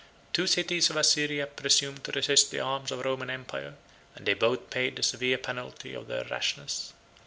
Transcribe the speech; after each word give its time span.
Two 0.33 0.47
cities 0.47 0.89
of 0.89 0.95
Assyria 0.97 1.45
presumed 1.45 2.03
to 2.05 2.11
resist 2.13 2.49
the 2.49 2.59
arms 2.59 2.89
of 2.89 3.01
a 3.01 3.03
Roman 3.03 3.29
emperor: 3.29 3.75
and 4.15 4.25
they 4.25 4.33
both 4.33 4.71
paid 4.71 4.95
the 4.95 5.03
severe 5.03 5.37
penalty 5.37 5.93
of 5.93 6.07
their 6.07 6.23
rashness. 6.25 6.93